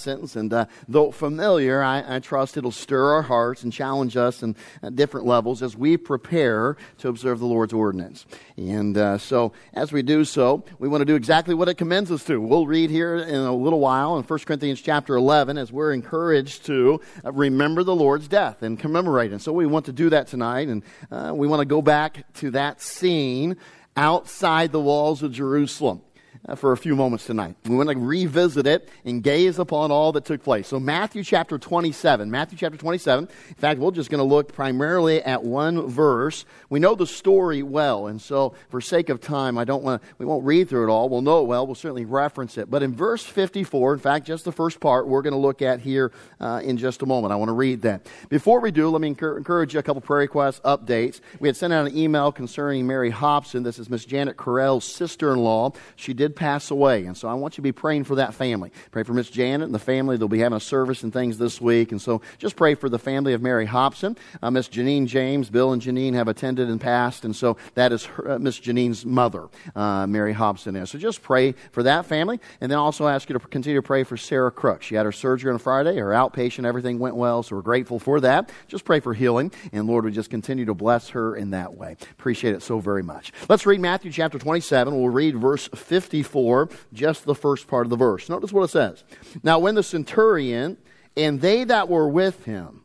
[0.00, 4.44] sentence, and uh, though familiar, I, I, trust it'll stir our hearts and challenge us
[4.44, 8.24] in uh, different levels as we prepare to observe the Lord's ordinance.
[8.56, 12.12] And uh, so, as we do so, we want to do exactly what it commends
[12.12, 12.40] us to.
[12.40, 16.66] We'll read here in a little while in 1 Corinthians chapter 11 as we're encouraged
[16.66, 19.32] to uh, remember the Lord's death and commemorate.
[19.32, 22.32] And so, we want to do that tonight, and uh, we want to go back
[22.34, 23.56] to that scene
[23.96, 26.02] outside the walls of Jerusalem.
[26.46, 27.56] Uh, for a few moments tonight.
[27.66, 30.68] We want to revisit it and gaze upon all that took place.
[30.68, 32.30] So, Matthew chapter 27.
[32.30, 33.28] Matthew chapter 27.
[33.48, 36.44] In fact, we're just going to look primarily at one verse.
[36.70, 40.08] We know the story well, and so for sake of time, I don't want to,
[40.18, 41.08] we won't read through it all.
[41.08, 41.66] We'll know it well.
[41.66, 42.70] We'll certainly reference it.
[42.70, 45.80] But in verse 54, in fact, just the first part, we're going to look at
[45.80, 47.32] here uh, in just a moment.
[47.32, 48.06] I want to read that.
[48.28, 51.20] Before we do, let me encourage you a couple prayer requests, updates.
[51.40, 53.62] We had sent out an email concerning Mary Hobson.
[53.62, 55.72] This is Miss Janet Carell's sister in law.
[55.96, 57.06] She did pass away.
[57.06, 58.72] And so I want you to be praying for that family.
[58.90, 60.16] Pray for Miss Janet and the family.
[60.16, 61.92] They'll be having a service and things this week.
[61.92, 64.16] And so just pray for the family of Mary Hobson.
[64.42, 67.24] Uh, Miss Janine James, Bill and Janine have attended and passed.
[67.24, 70.90] And so that is uh, Miss Janine's mother, uh, Mary Hobson is.
[70.90, 72.40] So just pray for that family.
[72.60, 74.82] And then also ask you to continue to pray for Sarah Crook.
[74.82, 77.42] She had her surgery on Friday, her outpatient, everything went well.
[77.42, 78.50] So we're grateful for that.
[78.66, 79.52] Just pray for healing.
[79.72, 81.96] And Lord would just continue to bless her in that way.
[82.12, 83.32] Appreciate it so very much.
[83.48, 84.94] Let's read Matthew chapter 27.
[84.94, 88.28] We'll read verse 50 54, just the first part of the verse.
[88.28, 89.04] Notice what it says.
[89.42, 90.76] Now, when the centurion
[91.16, 92.84] and they that were with him,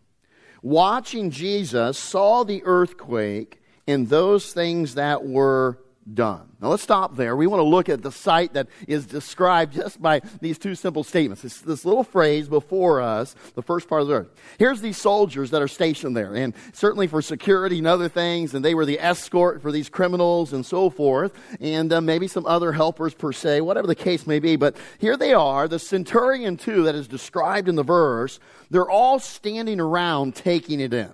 [0.62, 5.80] watching Jesus, saw the earthquake and those things that were
[6.12, 6.50] done.
[6.62, 7.36] Now let's stop there.
[7.36, 11.04] We want to look at the sight that is described just by these two simple
[11.04, 11.44] statements.
[11.46, 14.28] It's this little phrase before us, the first part of the earth.
[14.58, 18.64] Here's these soldiers that are stationed there, and certainly for security and other things, and
[18.64, 22.74] they were the escort for these criminals and so forth, and uh, maybe some other
[22.74, 24.56] helpers per se, whatever the case may be.
[24.56, 28.40] But here they are, the centurion too that is described in the verse.
[28.70, 31.12] They're all standing around taking it in.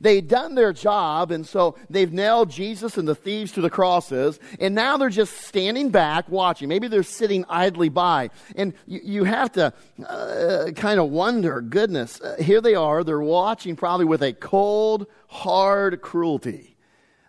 [0.00, 4.38] They'd done their job, and so they've nailed Jesus and the thieves to the crosses,
[4.58, 6.68] and now they're just standing back watching.
[6.68, 8.30] Maybe they're sitting idly by.
[8.56, 9.72] And you, you have to
[10.06, 15.06] uh, kind of wonder goodness, uh, here they are, they're watching probably with a cold,
[15.28, 16.76] hard cruelty.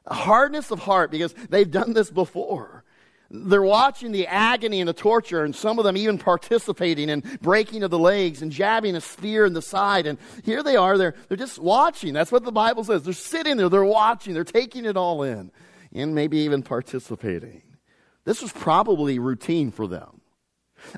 [0.08, 2.81] A hardness of heart because they've done this before.
[3.34, 7.82] They're watching the agony and the torture, and some of them even participating in breaking
[7.82, 10.06] of the legs and jabbing a spear in the side.
[10.06, 12.14] And here they are, they're, they're just watching.
[12.14, 13.04] That's what the Bible says.
[13.04, 15.50] They're sitting there, they're watching, they're taking it all in,
[15.94, 17.62] and maybe even participating.
[18.26, 20.20] This was probably routine for them.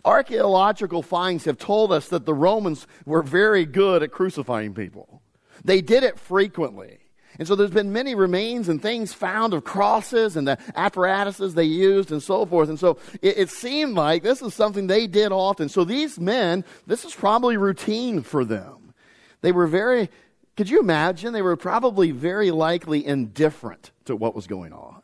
[0.03, 5.21] Archaeological finds have told us that the Romans were very good at crucifying people.
[5.63, 6.99] They did it frequently.
[7.39, 11.63] And so there's been many remains and things found of crosses and the apparatuses they
[11.63, 12.69] used and so forth.
[12.69, 15.69] And so it, it, seemed like this is something they did often.
[15.69, 18.93] So these men, this is probably routine for them.
[19.41, 20.09] They were very,
[20.55, 21.33] could you imagine?
[21.33, 25.01] They were probably very likely indifferent to what was going on.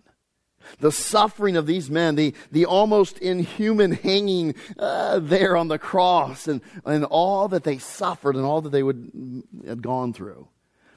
[0.79, 6.47] The suffering of these men, the, the almost inhuman hanging uh, there on the cross,
[6.47, 10.47] and, and all that they suffered and all that they would, had gone through.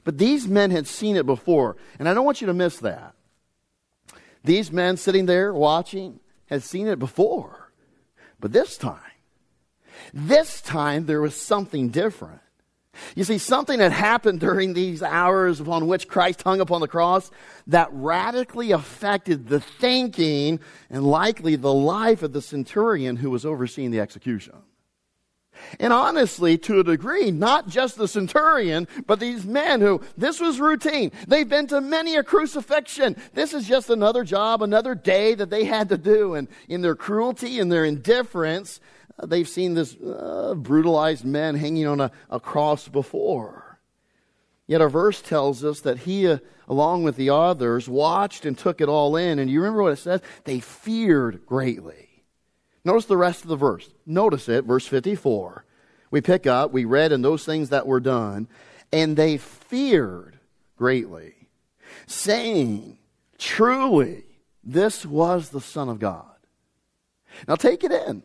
[0.03, 3.13] But these men had seen it before, and I don't want you to miss that.
[4.43, 7.71] These men sitting there watching had seen it before.
[8.39, 8.99] But this time,
[10.13, 12.41] this time there was something different.
[13.15, 17.31] You see, something had happened during these hours upon which Christ hung upon the cross
[17.67, 20.59] that radically affected the thinking
[20.89, 24.55] and likely the life of the centurion who was overseeing the execution.
[25.79, 30.59] And honestly, to a degree, not just the centurion, but these men who, this was
[30.59, 31.11] routine.
[31.27, 33.15] They've been to many a crucifixion.
[33.33, 36.35] This is just another job, another day that they had to do.
[36.35, 38.79] And in their cruelty and their indifference,
[39.19, 43.79] uh, they've seen this uh, brutalized man hanging on a, a, cross before.
[44.65, 46.37] Yet our verse tells us that he, uh,
[46.67, 49.39] along with the others, watched and took it all in.
[49.39, 50.21] And you remember what it says?
[50.45, 52.02] They feared greatly.
[52.85, 53.89] Notice the rest of the verse.
[54.05, 55.65] Notice it, verse 54.
[56.11, 58.47] We pick up, we read, in those things that were done,
[58.91, 60.37] and they feared
[60.77, 61.33] greatly,
[62.05, 62.97] saying,
[63.37, 64.23] Truly,
[64.63, 66.25] this was the Son of God.
[67.47, 68.23] Now take it in.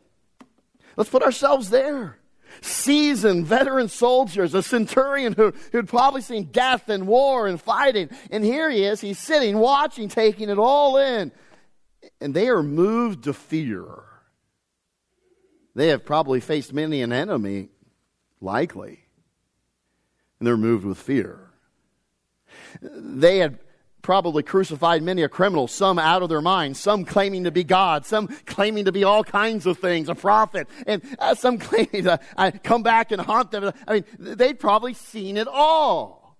[0.96, 2.18] Let's put ourselves there.
[2.60, 8.10] Seasoned veteran soldiers, a centurion who, who'd probably seen death and war and fighting.
[8.30, 11.30] And here he is, he's sitting, watching, taking it all in.
[12.20, 13.86] And they are moved to fear.
[15.78, 17.68] They have probably faced many an enemy,
[18.40, 18.98] likely,
[20.40, 21.52] and they're moved with fear.
[22.82, 23.60] They had
[24.02, 28.04] probably crucified many a criminal, some out of their minds, some claiming to be God,
[28.04, 32.18] some claiming to be all kinds of things, a prophet, and uh, some claiming to
[32.36, 33.72] uh, come back and haunt them.
[33.86, 36.36] I mean, they'd probably seen it all.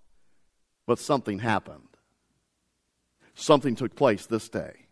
[0.84, 1.96] But something happened.
[3.36, 4.86] Something took place this day.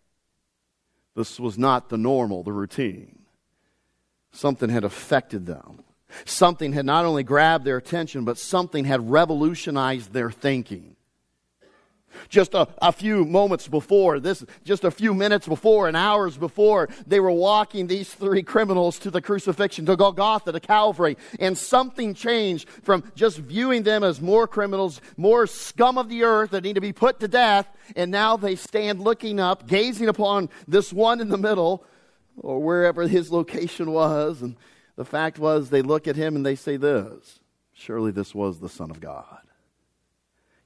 [1.17, 3.26] This was not the normal, the routine.
[4.33, 5.83] Something had affected them.
[6.25, 10.97] Something had not only grabbed their attention, but something had revolutionized their thinking
[12.29, 16.89] just a, a, few moments before, this, just a few minutes before and hours before,
[17.07, 22.15] they were walking these three criminals to the crucifixion, to Golgotha, to Calvary, and something
[22.15, 26.75] changed from just viewing them as more criminals, more scum of the earth that need
[26.75, 31.21] to be put to death, and now they stand looking up, gazing upon this one
[31.21, 31.85] in the middle,
[32.39, 34.57] or wherever his location was, and
[34.97, 37.41] the fact was they look at him and they say this,
[37.73, 39.41] surely this was the Son of God.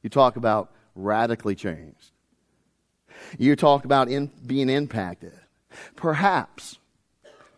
[0.02, 2.12] You talk about radically changed.
[3.38, 5.34] You talk about in, being impacted.
[5.96, 6.78] Perhaps,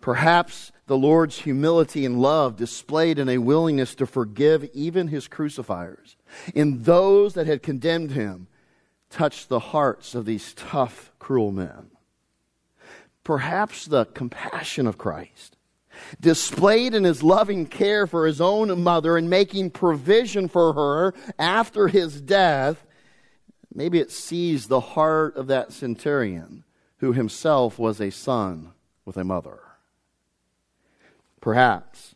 [0.01, 6.17] perhaps the Lord's humility and love displayed in a willingness to forgive even his crucifiers
[6.55, 8.49] in those that had condemned him
[9.09, 11.92] touched the hearts of these tough, cruel men.
[13.25, 15.57] Perhaps the compassion of Christ
[16.21, 21.89] displayed in his loving care for his own mother and making provision for her after
[21.89, 22.85] his death
[23.75, 26.65] Maybe it seized the heart of that centurion
[26.99, 28.73] who himself was a son
[29.05, 29.61] with a mother.
[31.41, 32.15] Perhaps.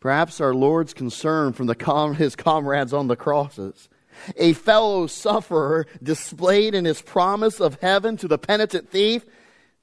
[0.00, 3.88] Perhaps our Lord's concern from com- his comrades on the crosses.
[4.36, 9.24] A fellow sufferer displayed in his promise of heaven to the penitent thief.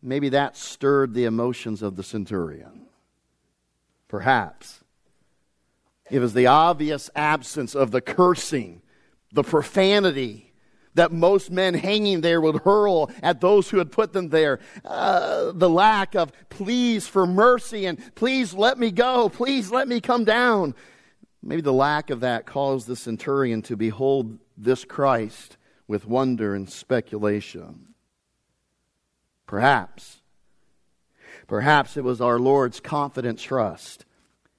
[0.02, 2.88] Maybe that stirred the emotions of the centurion.
[4.08, 4.84] Perhaps.
[6.12, 8.82] It was the obvious absence of the cursing,
[9.34, 10.54] the profanity,
[10.94, 14.60] that most men hanging there would hurl at those who had put them there.
[14.84, 20.00] Uh, the lack of pleas for mercy and please let me go, please let me
[20.00, 20.74] come down.
[21.44, 25.58] Maybe the lack of that caused the centurion to behold this Christ
[25.88, 27.95] with wonder and speculation.
[29.48, 30.22] Perhaps,
[31.48, 34.06] perhaps it was our Lord's confident trust,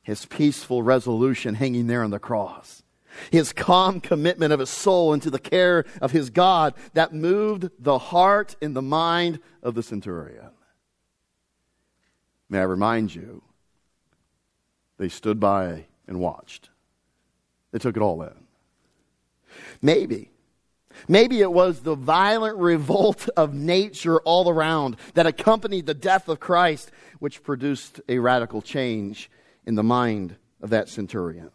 [0.03, 2.83] his peaceful resolution hanging there on the cross
[3.31, 7.99] his calm commitment of his soul into the care of his God that moved the
[7.99, 10.51] heart and the mind of the centurion.
[12.49, 13.43] May I remind you,
[14.99, 16.71] they stood by and watched.
[17.73, 18.35] They took it all in.
[19.83, 20.31] Maybe,
[21.09, 26.41] maybe it was the violent revolt of nature all around that accompanied the death of
[26.41, 29.31] Christ, which produced a radical change
[29.65, 31.51] in the mind of that centurion.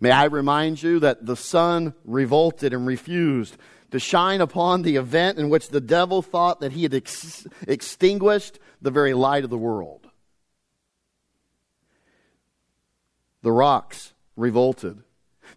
[0.00, 3.56] May I remind you that the sun revolted and refused
[3.90, 8.58] to shine upon the event in which the devil thought that he had ex- extinguished
[8.82, 10.08] the very light of the world.
[13.42, 15.03] The rocks revolted.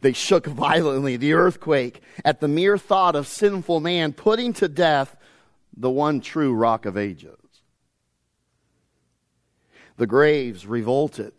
[0.02, 5.16] They shook violently, the earthquake, at the mere thought of sinful man putting to death
[5.76, 7.38] the one true rock of ages.
[9.98, 11.34] The graves revolted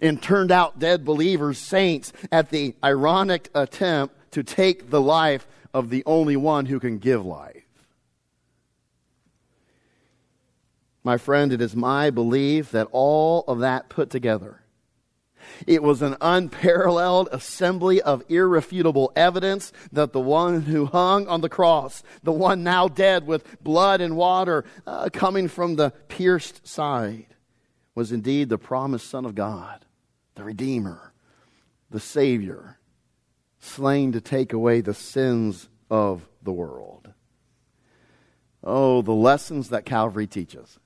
[0.00, 5.90] and turned out dead believers, saints, at the ironic attempt to take the life of
[5.90, 7.62] the only one who can give life.
[11.04, 14.62] My friend, it is my belief that all of that put together,
[15.66, 21.48] it was an unparalleled assembly of irrefutable evidence that the one who hung on the
[21.48, 27.26] cross, the one now dead with blood and water uh, coming from the pierced side,
[27.94, 29.84] was indeed the promised Son of God,
[30.34, 31.12] the Redeemer,
[31.90, 32.78] the Savior,
[33.58, 37.12] slain to take away the sins of the world.
[38.62, 40.78] Oh, the lessons that Calvary teaches.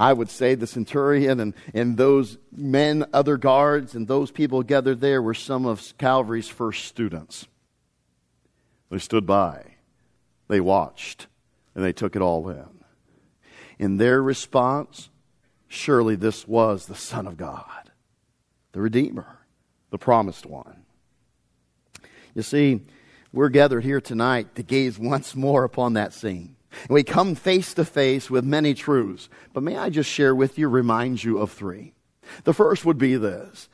[0.00, 5.00] I would say the centurion and, and those men, other guards, and those people gathered
[5.00, 7.46] there were some of Calvary's first students.
[8.90, 9.76] They stood by,
[10.48, 11.28] they watched,
[11.74, 12.66] and they took it all in.
[13.78, 15.10] In their response,
[15.72, 17.92] Surely this was the Son of God,
[18.72, 19.38] the Redeemer,
[19.90, 20.82] the promised one.
[22.34, 22.80] You see,
[23.32, 26.56] we're gathered here tonight to gaze once more upon that scene.
[26.82, 29.28] And we come face to face with many truths.
[29.52, 31.94] But may I just share with you, remind you of three.
[32.44, 33.68] The first would be this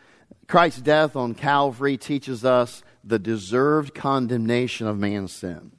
[0.49, 5.73] Christ's death on Calvary teaches us the deserved condemnation of man's sin.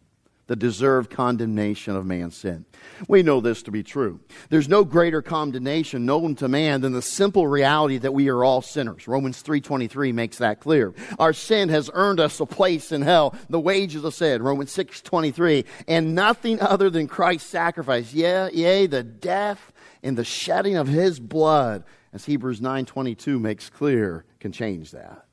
[0.47, 2.65] The deserved condemnation of man's sin.
[3.07, 4.21] We know this to be true.
[4.49, 8.61] There's no greater condemnation known to man than the simple reality that we are all
[8.61, 9.07] sinners.
[9.07, 10.93] Romans 3:23 makes that clear.
[11.19, 14.41] Our sin has earned us a place in hell, the wages of sin.
[14.41, 20.77] Romans 6:23, and nothing other than Christ's sacrifice, yeah, yea, the death and the shedding
[20.77, 25.25] of his blood, as Hebrews 9:22 makes clear, can change that.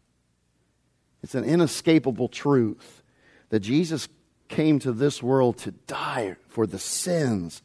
[1.22, 3.02] It's an inescapable truth
[3.50, 4.08] that Jesus
[4.48, 7.62] came to this world to die for the sins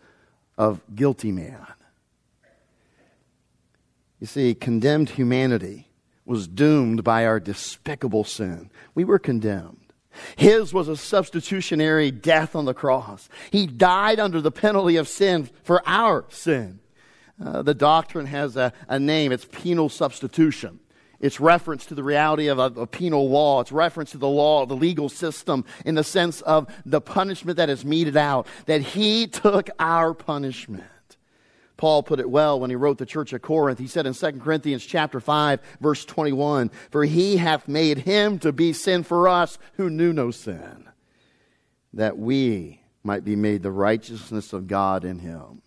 [0.57, 1.65] of guilty man.
[4.19, 5.87] You see, condemned humanity
[6.25, 8.69] was doomed by our despicable sin.
[8.93, 9.93] We were condemned.
[10.35, 13.29] His was a substitutionary death on the cross.
[13.51, 16.79] He died under the penalty of sin for our sin.
[17.43, 20.79] Uh, the doctrine has a, a name, it's penal substitution.
[21.19, 23.59] It's reference to the reality of a, a, penal law.
[23.59, 27.69] It's reference to the law, the legal system, in the sense of the punishment that
[27.69, 30.83] is meted out, that he took our punishment.
[31.75, 33.79] Paul put it well when he wrote the church of Corinth.
[33.79, 38.51] He said in 2 Corinthians chapter 5, verse 21, For he hath made him to
[38.51, 40.89] be sin for us who knew no sin,
[41.93, 45.61] that we might be made the righteousness of God in him.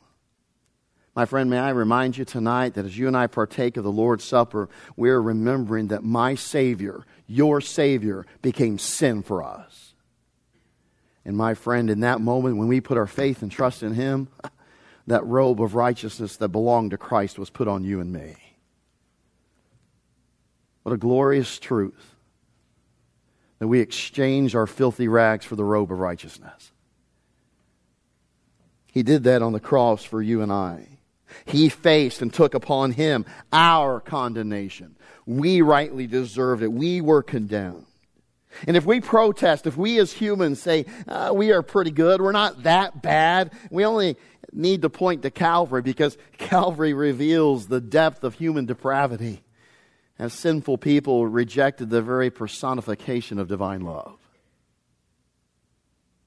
[1.15, 3.93] My friend, may I remind you tonight that as you and I partake of the
[3.93, 9.93] Lord's Supper, we are remembering that my Savior, your Savior, became sin for us.
[11.25, 14.29] And my friend, in that moment when we put our faith and trust in Him,
[15.07, 18.37] that robe of righteousness that belonged to Christ was put on you and me.
[20.83, 22.15] What a glorious truth
[23.59, 26.73] that we exchange our filthy rags for the robe of righteousness.
[28.87, 30.92] He did that on the cross for you and I.
[31.45, 34.97] He faced and took upon him our condemnation.
[35.27, 36.73] We rightly deserved it.
[36.73, 37.87] We were condemned.
[38.67, 42.33] And if we protest, if we as humans say, uh, we are pretty good, we're
[42.33, 44.17] not that bad, we only
[44.53, 49.43] need to point to Calvary because Calvary reveals the depth of human depravity
[50.19, 54.19] as sinful people rejected the very personification of divine love.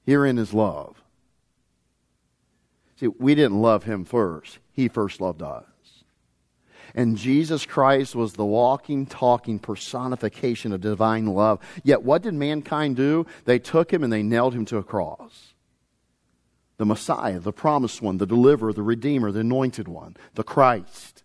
[0.05, 1.01] Herein is love.
[2.99, 4.59] See, we didn't love him first.
[4.71, 5.65] He first loved us.
[6.93, 11.59] And Jesus Christ was the walking, talking personification of divine love.
[11.83, 13.25] Yet what did mankind do?
[13.43, 15.53] They took him and they nailed him to a cross.
[16.77, 21.23] The Messiah, the promised one, the deliverer, the redeemer, the anointed one, the Christ.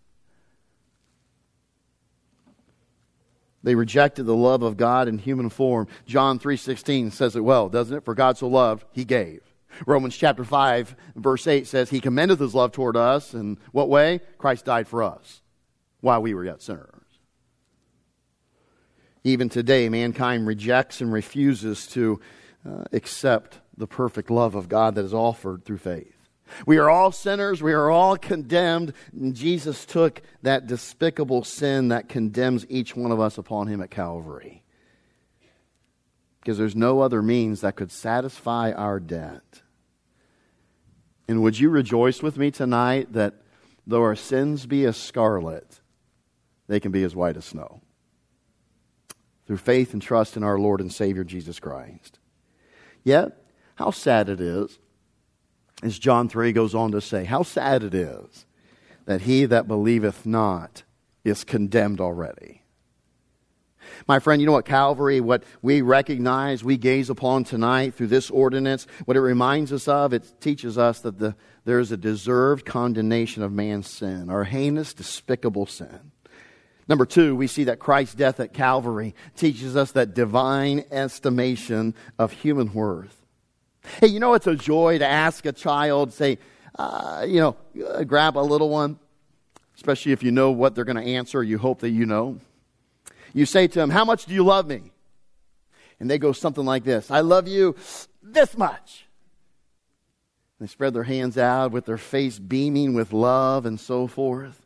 [3.63, 5.87] They rejected the love of God in human form.
[6.05, 8.05] John 3:16 says it well, doesn't it?
[8.05, 9.41] For God so loved, he gave.
[9.85, 13.33] Romans chapter 5, verse 8 says, He commendeth His love toward us.
[13.33, 14.21] In what way?
[14.37, 15.41] Christ died for us
[16.01, 16.87] while we were yet sinners.
[19.23, 22.19] Even today, mankind rejects and refuses to
[22.67, 26.15] uh, accept the perfect love of God that is offered through faith.
[26.65, 27.61] We are all sinners.
[27.61, 28.93] We are all condemned.
[29.13, 33.91] And Jesus took that despicable sin that condemns each one of us upon him at
[33.91, 34.63] Calvary.
[36.41, 39.61] Because there's no other means that could satisfy our debt.
[41.27, 43.35] And would you rejoice with me tonight that
[43.85, 45.79] though our sins be as scarlet,
[46.67, 47.81] they can be as white as snow?
[49.45, 52.17] Through faith and trust in our Lord and Savior Jesus Christ.
[53.03, 53.37] Yet,
[53.75, 54.79] how sad it is,
[55.83, 58.45] as John 3 goes on to say, how sad it is
[59.05, 60.83] that he that believeth not
[61.23, 62.60] is condemned already.
[64.07, 68.29] My friend, you know what Calvary, what we recognize, we gaze upon tonight through this
[68.29, 72.65] ordinance, what it reminds us of, it teaches us that the, there is a deserved
[72.65, 76.11] condemnation of man's sin, our heinous, despicable sin.
[76.87, 82.31] Number two, we see that Christ's death at Calvary teaches us that divine estimation of
[82.33, 83.15] human worth.
[83.99, 86.37] Hey, you know, it's a joy to ask a child, say,
[86.77, 87.55] uh, you know,
[87.87, 88.99] uh, grab a little one,
[89.75, 92.39] especially if you know what they're going to answer, you hope that you know.
[93.33, 94.91] You say to them, How much do you love me?
[95.99, 97.75] And they go something like this I love you
[98.21, 99.05] this much.
[100.59, 104.61] They spread their hands out with their face beaming with love and so forth.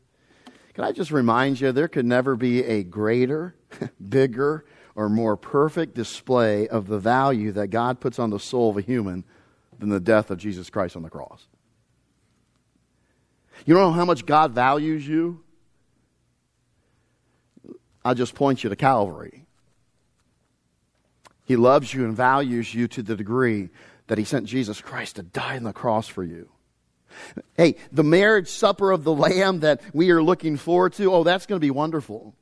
[0.74, 3.55] Can I just remind you, there could never be a greater,
[4.10, 8.77] bigger, or more perfect display of the value that God puts on the soul of
[8.77, 9.24] a human
[9.79, 11.48] than the death of Jesus Christ on the cross.
[13.65, 15.45] You don't know how much God values you?
[18.05, 19.47] I'll just point you to Calvary.
[21.43, 23.69] He loves you and values you to the degree
[24.07, 26.50] that he sent Jesus Christ to die on the cross for you.
[27.57, 31.47] Hey, the marriage supper of the Lamb that we are looking forward to, oh, that's
[31.47, 32.35] going to be wonderful.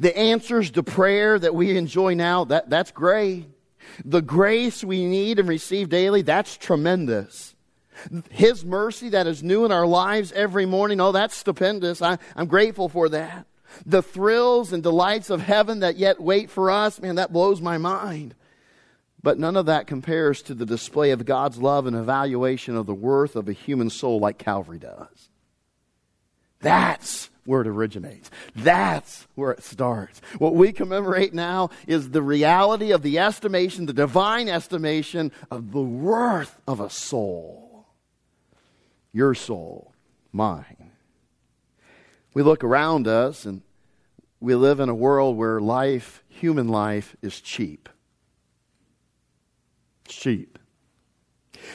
[0.00, 3.46] The answers to prayer that we enjoy now, that, that's great.
[4.04, 7.54] The grace we need and receive daily, that's tremendous.
[8.30, 12.02] His mercy that is new in our lives every morning, oh, that's stupendous.
[12.02, 13.46] I, I'm grateful for that.
[13.84, 17.78] The thrills and delights of heaven that yet wait for us, man, that blows my
[17.78, 18.34] mind.
[19.22, 22.94] But none of that compares to the display of God's love and evaluation of the
[22.94, 25.30] worth of a human soul like Calvary does.
[26.60, 28.30] That's where it originates.
[28.54, 30.20] That's where it starts.
[30.38, 35.80] What we commemorate now is the reality of the estimation, the divine estimation of the
[35.80, 37.86] worth of a soul.
[39.12, 39.92] Your soul,
[40.32, 40.85] mine.
[42.36, 43.62] We look around us and
[44.40, 47.88] we live in a world where life, human life, is cheap.
[50.06, 50.58] Cheap.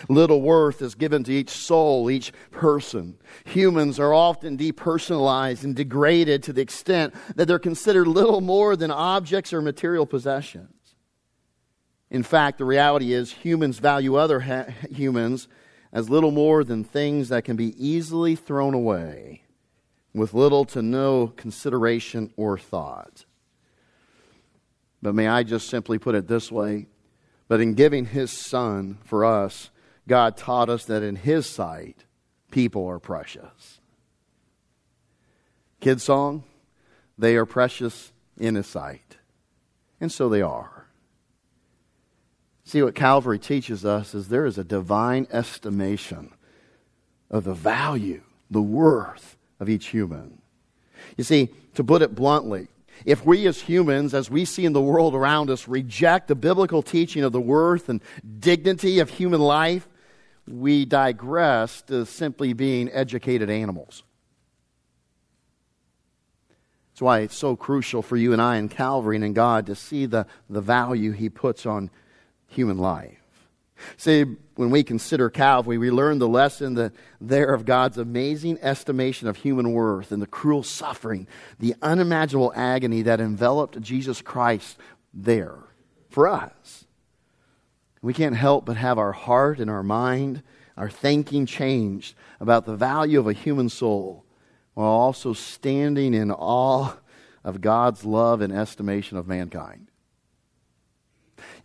[0.08, 3.18] Little worth is given to each soul, each person.
[3.46, 8.92] Humans are often depersonalized and degraded to the extent that they're considered little more than
[8.92, 10.94] objects or material possessions.
[12.12, 15.48] In fact, the reality is humans value other ha- humans
[15.92, 19.42] as little more than things that can be easily thrown away
[20.14, 23.26] with little to no consideration or thought.
[25.02, 26.88] But may I just simply put it this way?
[27.48, 29.72] But in giving his son for us,
[30.08, 32.06] God taught us that in His sight,
[32.50, 33.80] people are precious.
[35.80, 36.44] Kid song,
[37.18, 39.18] they are precious in His sight.
[40.00, 40.88] And so they are.
[42.64, 46.32] See, what Calvary teaches us is there is a divine estimation
[47.30, 50.42] of the value, the worth of each human.
[51.16, 52.68] You see, to put it bluntly,
[53.06, 56.82] if we as humans, as we see in the world around us, reject the biblical
[56.82, 58.02] teaching of the worth and
[58.40, 59.88] dignity of human life,
[60.48, 64.04] we digress to simply being educated animals.
[66.92, 69.76] That's why it's so crucial for you and I in Calvary and in God to
[69.76, 71.90] see the, the value He puts on
[72.48, 73.21] human life.
[73.98, 79.28] See, when we consider Calvary, we learn the lesson that there of God's amazing estimation
[79.28, 81.28] of human worth and the cruel suffering,
[81.60, 84.78] the unimaginable agony that enveloped Jesus Christ
[85.14, 85.60] there
[86.10, 86.86] for us.
[88.02, 90.42] We can't help but have our heart and our mind,
[90.76, 94.26] our thinking changed about the value of a human soul
[94.74, 96.96] while also standing in awe
[97.44, 99.91] of God's love and estimation of mankind.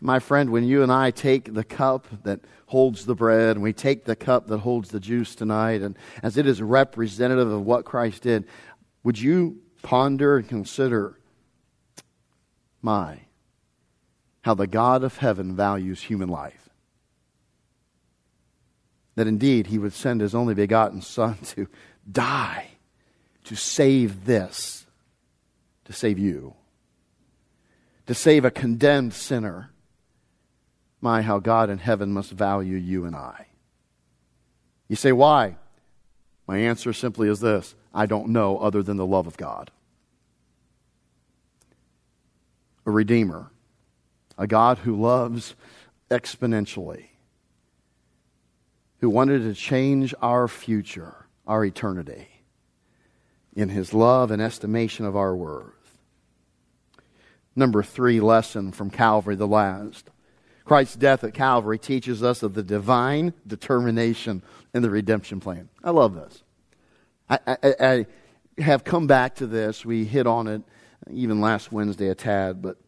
[0.00, 3.72] My friend, when you and I take the cup that holds the bread and we
[3.72, 7.84] take the cup that holds the juice tonight, and as it is representative of what
[7.84, 8.46] Christ did,
[9.02, 11.18] would you ponder and consider
[12.82, 13.20] my
[14.46, 16.70] how the God of heaven values human life.
[19.16, 21.66] That indeed he would send his only begotten Son to
[22.08, 22.68] die
[23.42, 24.86] to save this,
[25.84, 26.54] to save you,
[28.06, 29.70] to save a condemned sinner.
[31.06, 33.46] My, how God in heaven must value you and I.
[34.88, 35.54] You say, why?
[36.48, 39.70] My answer simply is this I don't know other than the love of God.
[42.86, 43.52] A Redeemer
[44.36, 45.54] a God who loves
[46.10, 47.04] exponentially,
[48.98, 52.26] who wanted to change our future, our eternity,
[53.54, 55.98] in his love and estimation of our worth.
[57.54, 60.10] Number three lesson from Calvary, the last.
[60.66, 64.42] Christ's death at Calvary teaches us of the divine determination
[64.74, 65.68] in the redemption plan.
[65.82, 66.42] I love this.
[67.30, 68.06] I, I, I
[68.60, 69.86] have come back to this.
[69.86, 70.62] We hit on it
[71.08, 72.78] even last Wednesday a tad, but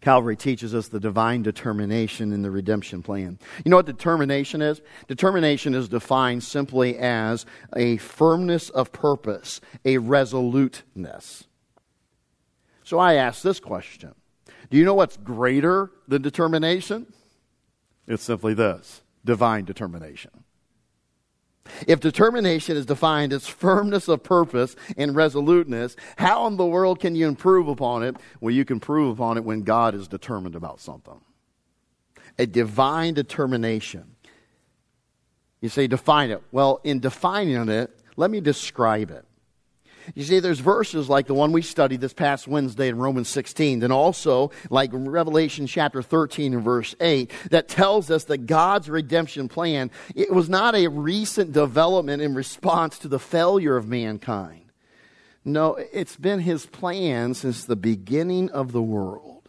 [0.00, 3.38] Calvary teaches us the divine determination in the redemption plan.
[3.64, 4.82] You know what determination is?
[5.06, 11.44] Determination is defined simply as a firmness of purpose, a resoluteness.
[12.82, 14.14] So I ask this question
[14.74, 17.06] Do you know what's greater than determination?
[18.08, 20.32] It's simply this divine determination.
[21.86, 27.14] If determination is defined as firmness of purpose and resoluteness, how in the world can
[27.14, 28.16] you improve upon it?
[28.40, 31.20] Well, you can improve upon it when God is determined about something.
[32.40, 34.16] A divine determination.
[35.60, 36.42] You say, define it.
[36.50, 39.24] Well, in defining it, let me describe it.
[40.14, 43.82] You see, there's verses like the one we studied this past Wednesday in Romans 16,
[43.82, 49.48] and also like Revelation chapter 13 and verse 8, that tells us that God's redemption
[49.48, 54.64] plan, it was not a recent development in response to the failure of mankind.
[55.44, 59.48] No, it's been his plan since the beginning of the world.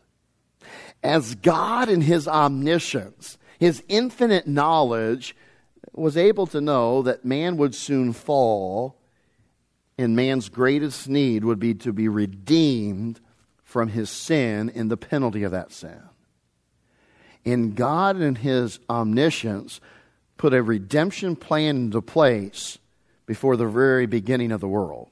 [1.03, 5.35] As God in his omniscience, his infinite knowledge,
[5.93, 8.97] was able to know that man would soon fall
[9.97, 13.19] and man's greatest need would be to be redeemed
[13.63, 16.01] from his sin and the penalty of that sin.
[17.45, 19.79] And God, in His omniscience,
[20.37, 22.79] put a redemption plan into place
[23.25, 25.09] before the very beginning of the world.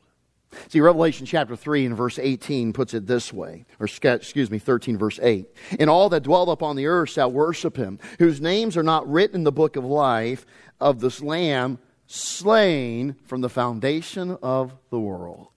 [0.67, 4.97] See, Revelation chapter 3 and verse 18 puts it this way, or excuse me, 13
[4.97, 5.47] verse 8.
[5.79, 9.37] And all that dwell upon the earth shall worship him, whose names are not written
[9.37, 10.45] in the book of life
[10.79, 15.49] of this Lamb slain from the foundation of the world.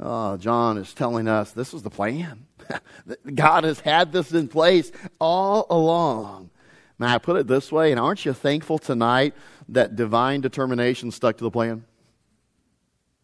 [0.00, 2.46] Oh, John is telling us this is the plan.
[3.34, 6.50] God has had this in place all along.
[6.98, 9.34] May I put it this way, and aren't you thankful tonight
[9.68, 11.84] that divine determination stuck to the plan?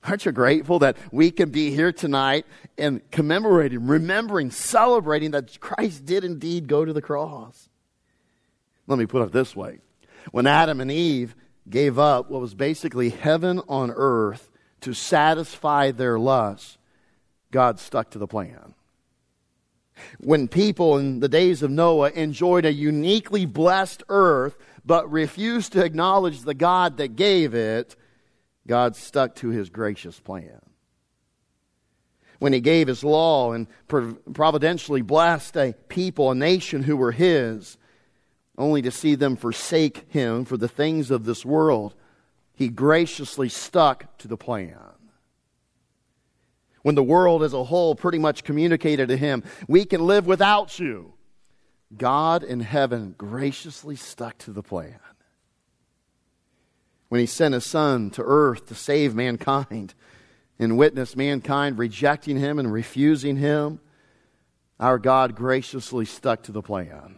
[0.04, 2.46] Aren't you grateful that we can be here tonight
[2.76, 7.68] and commemorating, remembering, celebrating that Christ did indeed go to the cross?
[8.86, 9.80] Let me put it this way.
[10.30, 11.34] When Adam and Eve
[11.70, 14.50] gave up what was basically heaven on earth
[14.80, 16.78] to satisfy their lusts,
[17.50, 18.74] God stuck to the plan.
[20.20, 25.84] When people in the days of Noah enjoyed a uniquely blessed earth but refused to
[25.84, 27.96] acknowledge the God that gave it,
[28.66, 30.60] God stuck to his gracious plan.
[32.38, 37.76] When he gave his law and providentially blessed a people, a nation who were his,
[38.58, 41.94] only to see them forsake him for the things of this world,
[42.54, 44.76] he graciously stuck to the plan.
[46.82, 50.78] When the world as a whole pretty much communicated to him, we can live without
[50.78, 51.14] you,
[51.96, 54.98] God in heaven graciously stuck to the plan
[57.08, 59.94] when he sent his son to earth to save mankind
[60.58, 63.80] and witness mankind rejecting him and refusing him,
[64.78, 67.17] our God graciously stuck to the plan.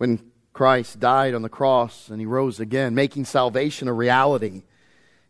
[0.00, 0.18] When
[0.54, 4.62] Christ died on the cross and he rose again, making salvation a reality,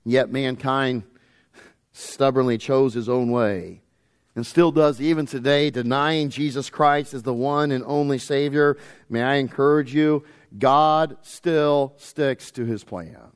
[0.05, 1.03] yet mankind
[1.91, 3.81] stubbornly chose his own way
[4.37, 8.77] and still does even today, denying Jesus Christ as the one and only Savior.
[9.09, 10.23] May I encourage you
[10.57, 13.33] God still sticks to his plan.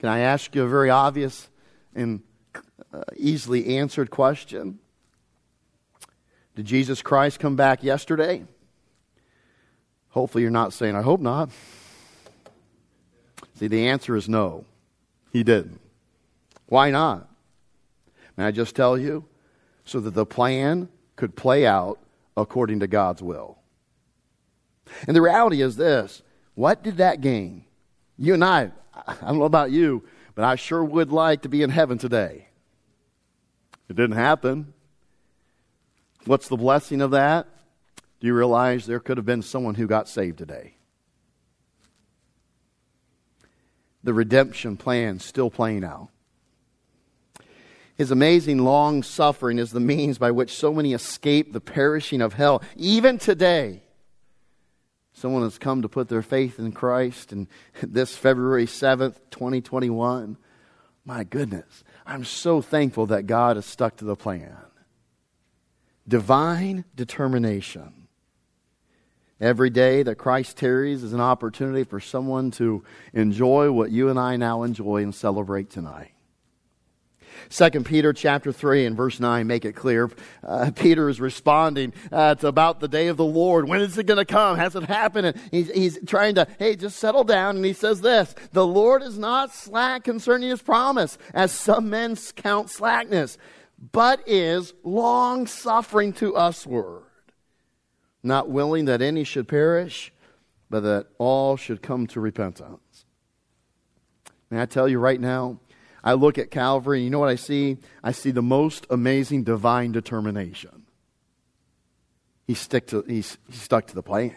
[0.00, 1.48] Can I ask you a very obvious
[1.94, 2.20] and
[2.92, 4.80] uh, easily answered question?
[6.54, 8.44] Did Jesus Christ come back yesterday?
[10.10, 11.50] Hopefully, you're not saying, I hope not.
[13.54, 14.64] See, the answer is no.
[15.32, 15.80] He didn't.
[16.66, 17.28] Why not?
[18.36, 19.24] May I just tell you?
[19.84, 21.98] So that the plan could play out
[22.36, 23.58] according to God's will.
[25.06, 26.22] And the reality is this
[26.54, 27.64] what did that gain?
[28.16, 28.70] You and I,
[29.06, 32.48] I don't know about you, but I sure would like to be in heaven today.
[33.88, 34.73] It didn't happen.
[36.26, 37.46] What's the blessing of that?
[38.20, 40.76] Do you realize there could have been someone who got saved today?
[44.02, 46.08] The redemption plan still playing out.
[47.96, 52.32] His amazing long suffering is the means by which so many escape the perishing of
[52.32, 52.62] hell.
[52.76, 53.82] Even today,
[55.12, 57.46] someone has come to put their faith in Christ, and
[57.82, 60.36] this February 7th, 2021,
[61.04, 64.56] my goodness, I'm so thankful that God has stuck to the plan.
[66.06, 68.08] Divine determination.
[69.40, 74.18] Every day that Christ tarries is an opportunity for someone to enjoy what you and
[74.18, 76.14] I now enjoy and celebrate tonight.
[77.48, 80.10] Second Peter chapter 3 and verse 9 make it clear.
[80.42, 83.68] Uh, Peter is responding uh, to about the day of the Lord.
[83.68, 84.56] When is it going to come?
[84.56, 85.26] Has it happened?
[85.26, 87.56] And he's, he's trying to, hey, just settle down.
[87.56, 92.16] And he says this, the Lord is not slack concerning his promise, as some men
[92.36, 93.38] count slackness,
[93.92, 97.02] but is long suffering to usward,
[98.22, 100.12] not willing that any should perish,
[100.70, 103.04] but that all should come to repentance.
[104.50, 105.58] May I tell you right now,
[106.02, 107.78] I look at Calvary, and you know what I see?
[108.02, 110.84] I see the most amazing divine determination.
[112.46, 114.36] He, stick to, he stuck to the plan.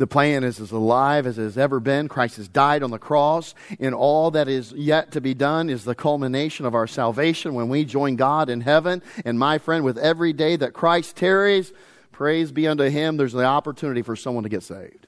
[0.00, 2.08] The plan is as alive as it has ever been.
[2.08, 5.84] Christ has died on the cross, and all that is yet to be done is
[5.84, 9.02] the culmination of our salvation when we join God in heaven.
[9.26, 11.74] And my friend, with every day that Christ tarries,
[12.12, 15.06] praise be unto him, there's the opportunity for someone to get saved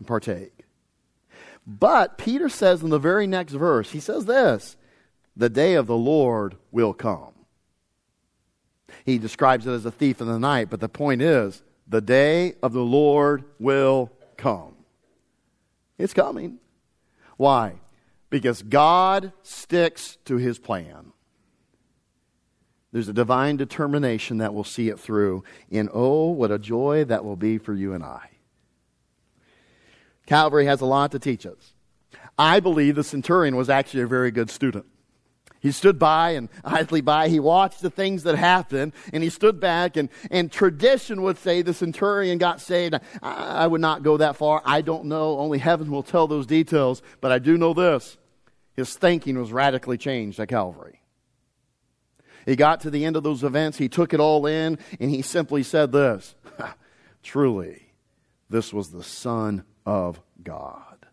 [0.00, 0.64] and partake.
[1.64, 4.76] But Peter says in the very next verse, he says this
[5.36, 7.46] the day of the Lord will come.
[9.04, 12.54] He describes it as a thief in the night, but the point is, the day
[12.62, 14.74] of the Lord will come.
[15.98, 16.58] It's coming.
[17.36, 17.74] Why?
[18.30, 21.12] Because God sticks to his plan.
[22.92, 25.42] There's a divine determination that will see it through.
[25.70, 28.30] And oh, what a joy that will be for you and I.
[30.26, 31.74] Calvary has a lot to teach us.
[32.38, 34.86] I believe the centurion was actually a very good student.
[35.64, 37.30] He stood by and idly by.
[37.30, 39.96] He watched the things that happened and he stood back.
[39.96, 42.96] And, and tradition would say the centurion got saved.
[43.22, 44.60] I, I would not go that far.
[44.66, 45.38] I don't know.
[45.38, 47.00] Only heaven will tell those details.
[47.22, 48.18] But I do know this
[48.74, 51.00] his thinking was radically changed at Calvary.
[52.44, 55.22] He got to the end of those events, he took it all in, and he
[55.22, 56.34] simply said this
[57.22, 57.94] Truly,
[58.50, 61.06] this was the Son of God.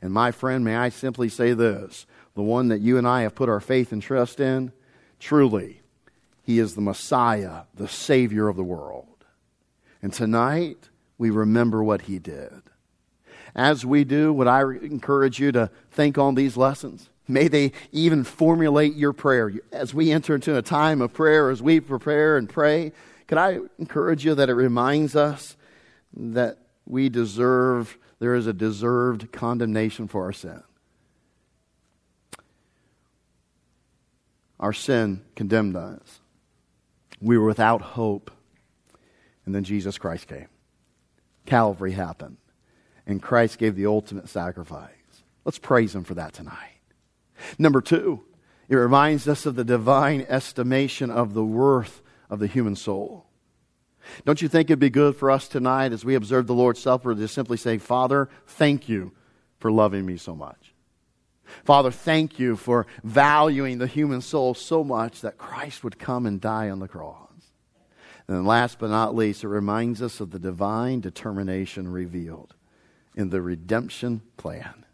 [0.00, 3.34] And my friend, may I simply say this the one that you and I have
[3.34, 4.70] put our faith and trust in,
[5.18, 5.80] truly,
[6.44, 9.24] he is the Messiah, the Savior of the world.
[10.02, 12.62] And tonight, we remember what he did.
[13.54, 17.08] As we do, would I encourage you to think on these lessons?
[17.26, 19.50] May they even formulate your prayer.
[19.72, 22.92] As we enter into a time of prayer, as we prepare and pray,
[23.26, 25.56] could I encourage you that it reminds us
[26.14, 30.62] that we deserve, there is a deserved condemnation for our sin.
[34.58, 36.20] Our sin condemned us.
[37.20, 38.30] We were without hope.
[39.44, 40.48] And then Jesus Christ came.
[41.44, 42.38] Calvary happened.
[43.06, 44.90] And Christ gave the ultimate sacrifice.
[45.44, 46.80] Let's praise Him for that tonight.
[47.58, 48.22] Number two,
[48.68, 53.26] it reminds us of the divine estimation of the worth of the human soul.
[54.24, 57.14] Don't you think it'd be good for us tonight as we observe the Lord's Supper
[57.14, 59.12] to simply say, Father, thank you
[59.58, 60.65] for loving me so much?
[61.64, 66.40] Father, thank you for valuing the human soul so much that Christ would come and
[66.40, 67.22] die on the cross.
[68.28, 72.54] And last but not least, it reminds us of the divine determination revealed
[73.14, 74.84] in the redemption plan.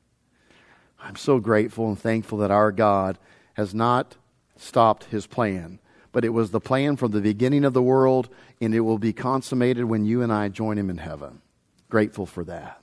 [1.00, 3.18] I'm so grateful and thankful that our God
[3.54, 4.16] has not
[4.56, 5.78] stopped his plan,
[6.12, 8.28] but it was the plan from the beginning of the world,
[8.60, 11.40] and it will be consummated when you and I join him in heaven.
[11.88, 12.81] Grateful for that.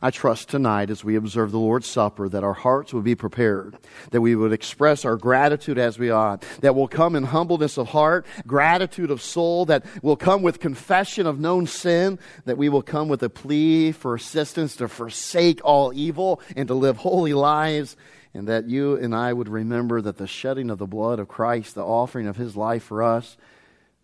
[0.00, 3.76] I trust tonight as we observe the Lord's Supper that our hearts will be prepared,
[4.12, 7.88] that we would express our gratitude as we ought, that will come in humbleness of
[7.88, 12.82] heart, gratitude of soul, that will come with confession of known sin, that we will
[12.82, 17.96] come with a plea for assistance to forsake all evil and to live holy lives,
[18.32, 21.74] and that you and I would remember that the shedding of the blood of Christ,
[21.74, 23.36] the offering of his life for us,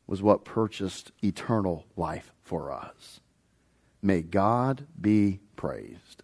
[0.08, 3.20] was what purchased eternal life for us.
[4.02, 6.22] May God be praised.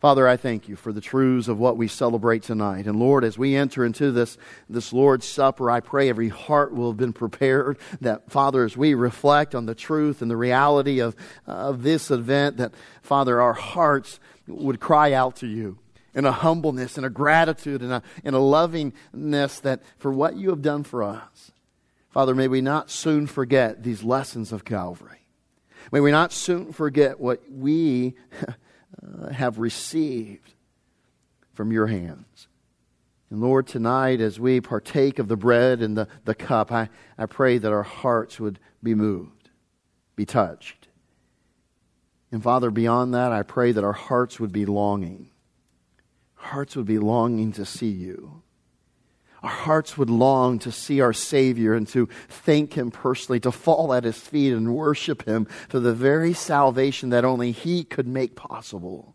[0.00, 2.86] Father, I thank you for the truths of what we celebrate tonight.
[2.86, 4.36] And Lord, as we enter into this,
[4.68, 7.78] this Lord's Supper, I pray every heart will have been prepared.
[8.02, 12.58] That, Father, as we reflect on the truth and the reality of, of this event,
[12.58, 15.78] that, Father, our hearts would cry out to you
[16.14, 20.50] in a humbleness and a gratitude and a, and a lovingness that for what you
[20.50, 21.50] have done for us.
[22.10, 25.19] Father, may we not soon forget these lessons of Calvary.
[25.92, 28.14] May we not soon forget what we
[29.02, 30.54] uh, have received
[31.52, 32.48] from your hands.
[33.30, 37.26] And Lord, tonight as we partake of the bread and the, the cup, I, I
[37.26, 39.50] pray that our hearts would be moved,
[40.16, 40.88] be touched.
[42.32, 45.30] And Father, beyond that, I pray that our hearts would be longing.
[46.34, 48.42] Hearts would be longing to see you.
[49.42, 53.94] Our hearts would long to see our Savior and to thank Him personally, to fall
[53.94, 58.36] at His feet and worship Him for the very salvation that only He could make
[58.36, 59.14] possible.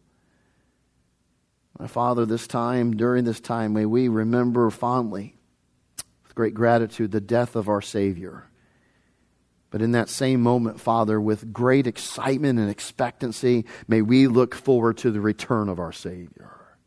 [1.77, 5.35] My Father, this time, during this time, may we remember fondly,
[6.23, 8.47] with great gratitude, the death of our Savior.
[9.69, 14.97] But in that same moment, Father, with great excitement and expectancy, may we look forward
[14.99, 16.77] to the return of our Savior.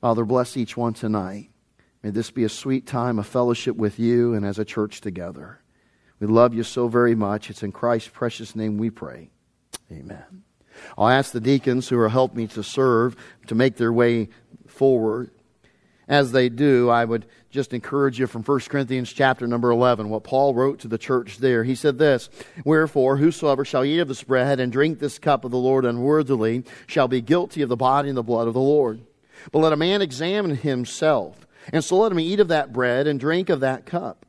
[0.00, 1.51] Father, bless each one tonight.
[2.02, 5.60] May this be a sweet time of fellowship with you and as a church together.
[6.18, 7.50] We love you so very much.
[7.50, 9.30] It's in Christ's precious name we pray.
[9.90, 10.44] Amen.
[10.96, 14.28] I'll ask the deacons who will help me to serve to make their way
[14.66, 15.30] forward.
[16.08, 20.24] As they do, I would just encourage you from 1 Corinthians chapter number 11, what
[20.24, 21.64] Paul wrote to the church there.
[21.64, 22.28] He said this,
[22.64, 26.64] Wherefore, whosoever shall eat of this bread and drink this cup of the Lord unworthily
[26.86, 29.02] shall be guilty of the body and the blood of the Lord.
[29.52, 31.41] But let a man examine himself
[31.72, 34.24] and so let him eat of that bread and drink of that cup.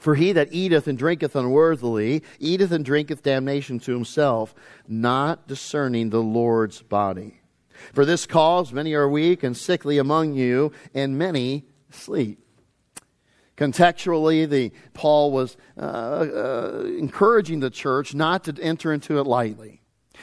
[0.00, 4.54] For he that eateth and drinketh unworthily eateth and drinketh damnation to himself,
[4.86, 7.40] not discerning the Lord's body.
[7.92, 12.44] For this cause many are weak and sickly among you, and many sleep.
[13.56, 19.77] Contextually, the, Paul was uh, uh, encouraging the church not to enter into it lightly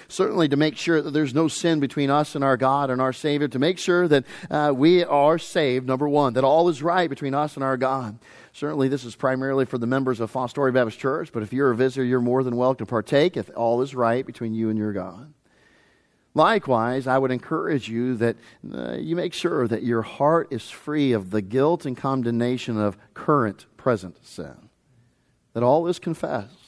[0.07, 3.13] certainly to make sure that there's no sin between us and our God and our
[3.13, 7.09] Savior, to make sure that uh, we are saved, number one, that all is right
[7.09, 8.19] between us and our God.
[8.53, 11.75] Certainly, this is primarily for the members of Fostoria Baptist Church, but if you're a
[11.75, 14.93] visitor, you're more than welcome to partake if all is right between you and your
[14.93, 15.33] God.
[16.33, 18.35] Likewise, I would encourage you that
[18.73, 22.97] uh, you make sure that your heart is free of the guilt and condemnation of
[23.13, 24.69] current, present sin.
[25.53, 26.64] That all is confessed.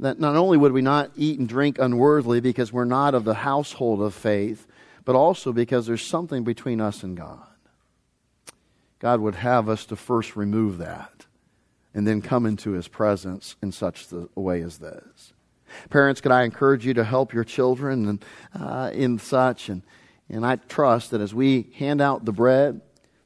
[0.00, 3.34] That not only would we not eat and drink unworthily because we're not of the
[3.34, 4.66] household of faith,
[5.04, 7.46] but also because there's something between us and God.
[8.98, 11.26] God would have us to first remove that
[11.94, 15.32] and then come into his presence in such a way as this.
[15.90, 18.24] Parents, could I encourage you to help your children and,
[18.58, 19.68] uh, in such?
[19.68, 19.82] And,
[20.28, 22.80] and I trust that as we hand out the bread,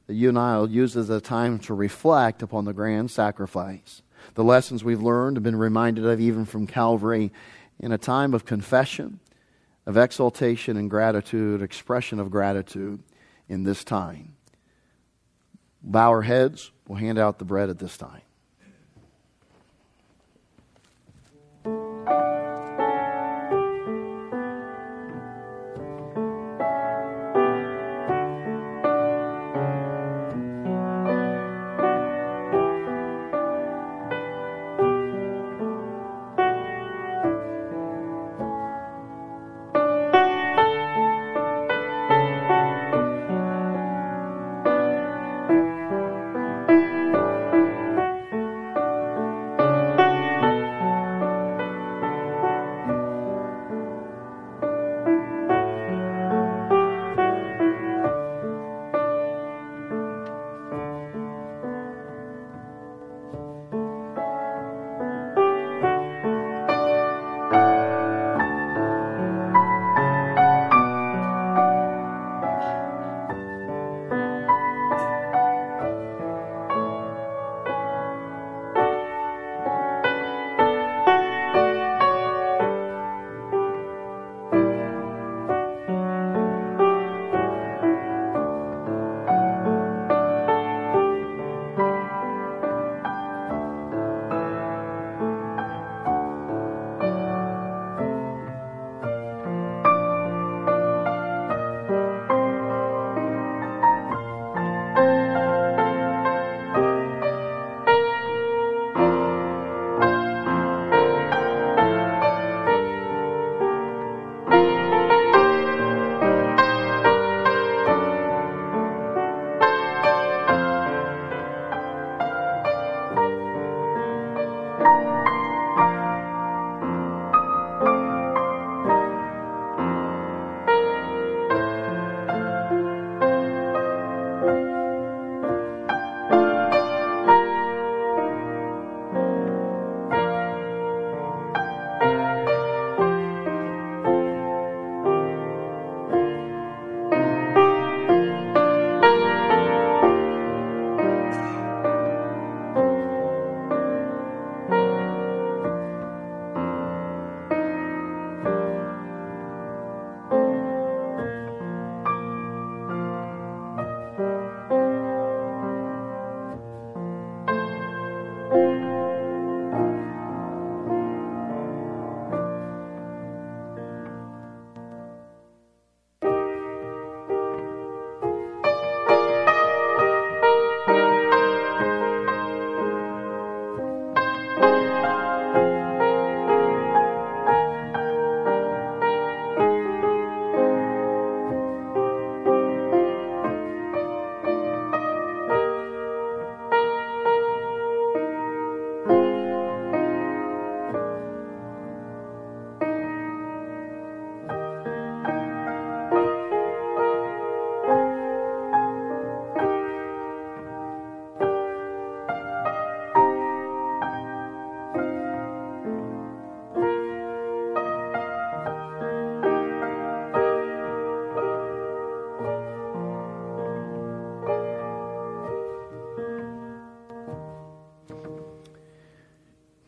[0.07, 4.01] that you and I will use as a time to reflect upon the grand sacrifice.
[4.35, 7.31] The lessons we've learned have been reminded of even from Calvary
[7.79, 9.19] in a time of confession,
[9.85, 13.01] of exaltation and gratitude, expression of gratitude
[13.47, 14.35] in this time.
[15.81, 16.71] Bow our heads.
[16.87, 18.21] We'll hand out the bread at this time.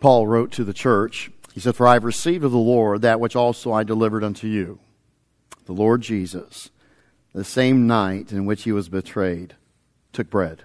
[0.01, 1.31] Paul wrote to the church.
[1.53, 4.47] He said, For I have received of the Lord that which also I delivered unto
[4.47, 4.79] you.
[5.65, 6.71] The Lord Jesus,
[7.33, 9.55] the same night in which he was betrayed,
[10.11, 10.63] took bread.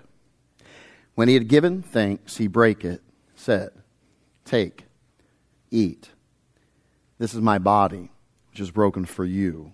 [1.14, 3.02] When he had given thanks, he brake it,
[3.34, 3.70] said,
[4.44, 4.84] Take,
[5.70, 6.10] eat.
[7.18, 8.10] This is my body,
[8.50, 9.72] which is broken for you.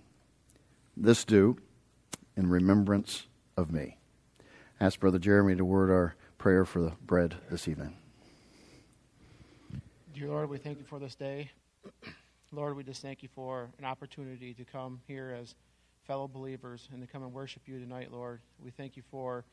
[0.95, 1.57] This do
[2.35, 3.97] in remembrance of me.
[4.79, 7.95] Ask Brother Jeremy to word our prayer for the bread this evening.
[10.13, 11.49] Dear Lord, we thank you for this day.
[12.51, 15.55] Lord, we just thank you for an opportunity to come here as
[16.03, 18.39] fellow believers and to come and worship you tonight, Lord.
[18.59, 19.43] We thank you for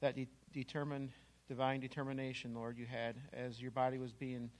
[0.00, 1.12] that de- determined,
[1.48, 4.50] divine determination, Lord, you had as your body was being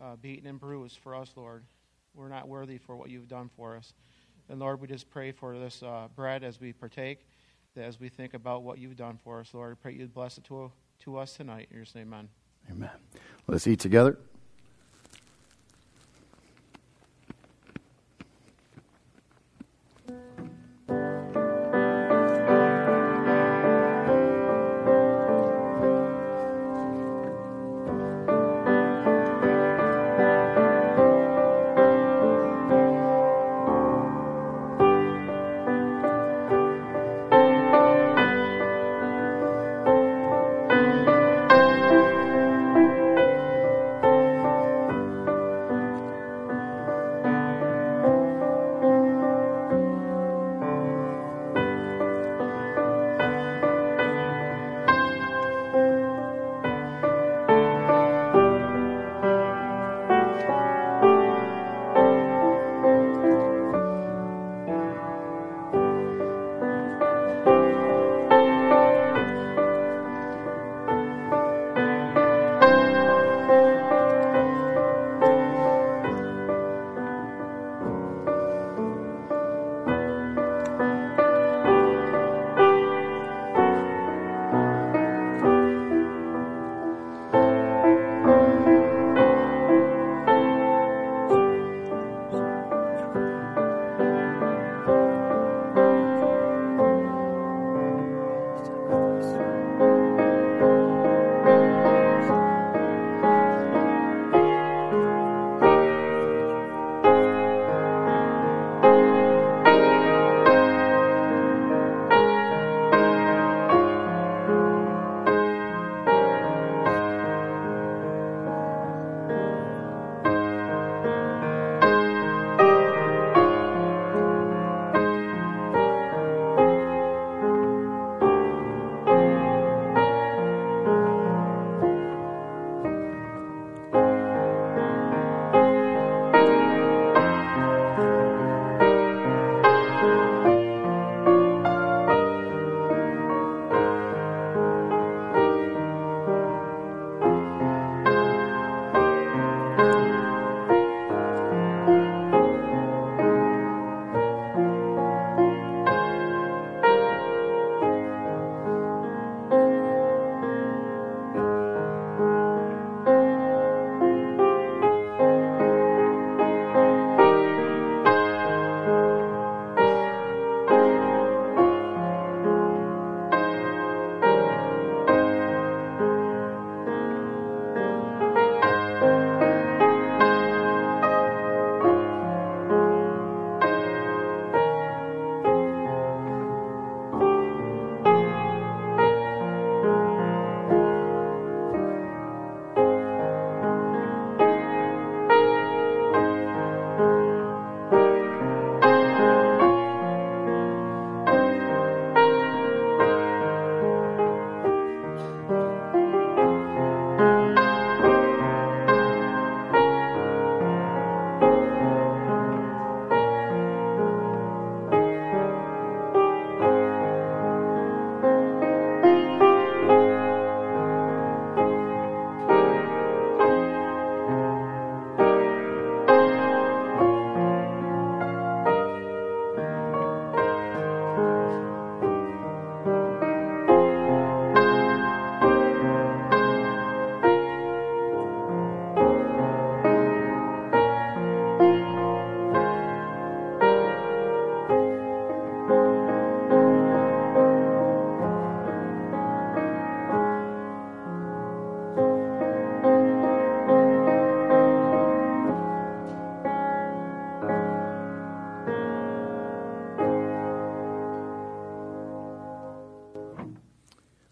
[0.00, 1.62] uh, beaten and bruised for us, Lord.
[2.14, 3.92] We're not worthy for what you've done for us.
[4.48, 7.26] And Lord, we just pray for this uh, bread as we partake,
[7.76, 10.44] as we think about what you've done for us, Lord, I pray you'd bless it
[10.44, 11.68] to, to us tonight.
[11.70, 12.28] In your name, amen.
[12.70, 12.90] Amen.
[13.46, 14.16] Let's eat together.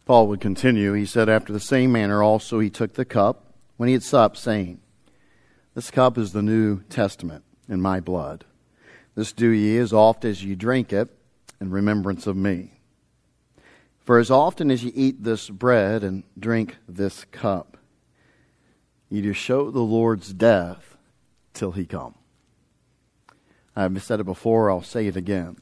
[0.08, 0.94] Paul would continue.
[0.94, 4.38] He said, After the same manner also he took the cup when he had supped,
[4.38, 4.80] saying,
[5.74, 8.46] This cup is the New Testament in my blood.
[9.14, 11.10] This do ye as oft as ye drink it
[11.60, 12.80] in remembrance of me.
[14.00, 17.76] For as often as ye eat this bread and drink this cup,
[19.10, 20.96] ye do show the Lord's death
[21.52, 22.14] till he come.
[23.76, 25.58] I've said it before, I'll say it again.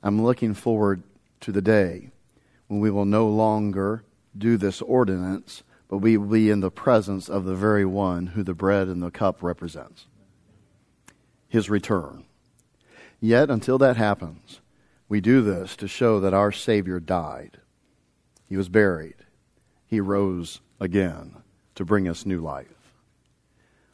[0.00, 1.02] I'm looking forward
[1.40, 2.12] to the day
[2.68, 4.04] when we will no longer
[4.36, 8.42] do this ordinance, but we will be in the presence of the very one who
[8.42, 10.06] the bread and the cup represents
[11.54, 12.24] his return.
[13.20, 14.60] Yet, until that happens,
[15.08, 17.58] we do this to show that our Savior died.
[18.48, 19.14] He was buried.
[19.86, 21.36] He rose again
[21.76, 22.66] to bring us new life.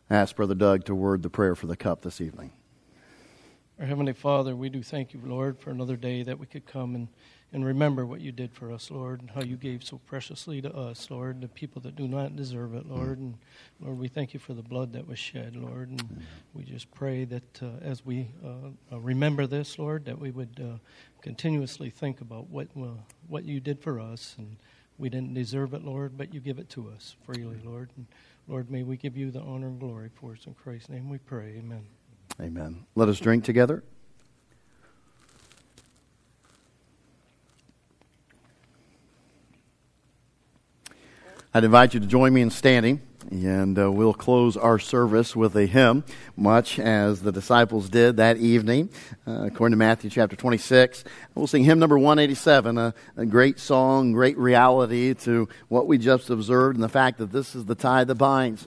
[0.08, 2.52] I ask Brother Doug to word the prayer for the cup this evening.
[3.80, 6.94] Our Heavenly Father, we do thank you, Lord, for another day that we could come
[6.94, 7.08] and,
[7.50, 10.70] and remember what you did for us, Lord, and how you gave so preciously to
[10.70, 13.16] us, Lord, the people that do not deserve it, Lord.
[13.16, 13.38] And
[13.80, 15.88] Lord, we thank you for the blood that was shed, Lord.
[15.88, 16.22] And
[16.52, 20.60] we just pray that uh, as we uh, uh remember this, Lord, that we would
[20.62, 20.76] uh,
[21.22, 22.88] continuously think about what, uh,
[23.28, 24.34] what you did for us.
[24.36, 24.58] And
[24.98, 27.88] we didn't deserve it, Lord, but you give it to us freely, Lord.
[27.96, 28.04] And
[28.46, 30.44] Lord, may we give you the honor and glory for us.
[30.44, 31.54] In Christ's name we pray.
[31.56, 31.86] Amen.
[32.40, 32.86] Amen.
[32.94, 33.82] Let us drink together.
[41.52, 45.54] I'd invite you to join me in standing, and uh, we'll close our service with
[45.54, 46.02] a hymn,
[46.34, 48.88] much as the disciples did that evening,
[49.26, 51.04] uh, according to Matthew chapter 26.
[51.34, 56.30] We'll sing hymn number 187, a, a, great song, great reality to what we just
[56.30, 58.66] observed, and the fact that this is the tie that binds.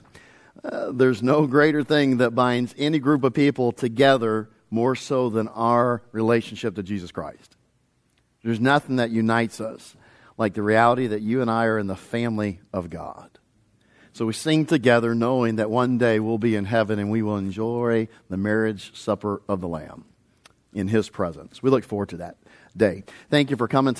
[0.92, 6.02] There's no greater thing that binds any group of people together more so than our
[6.12, 7.56] relationship to Jesus Christ.
[8.42, 9.94] There's nothing that unites us
[10.36, 13.30] like the reality that you and I are in the family of God.
[14.14, 17.36] So we sing together knowing that one day we'll be in heaven and we will
[17.36, 20.04] enjoy the marriage supper of the Lamb
[20.72, 21.62] in His presence.
[21.62, 22.36] We look forward to that
[22.76, 23.04] day.
[23.28, 23.92] Thank you for coming.